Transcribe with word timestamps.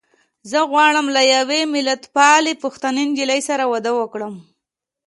زه 0.49 0.59
غواړم 0.71 1.05
له 1.15 1.21
يوې 1.35 1.61
ملتپالې 1.75 2.53
پښتنې 2.63 3.03
نجيلۍ 3.09 3.41
سره 3.49 3.63
واده 3.71 3.91
کوم. 4.13 4.33